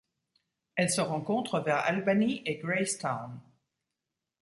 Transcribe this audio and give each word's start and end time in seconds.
Elle 0.77 0.89
se 0.89 0.99
rencontre 1.01 1.59
vers 1.59 1.85
Albany 1.85 2.41
et 2.47 2.55
Gracetown. 2.57 3.39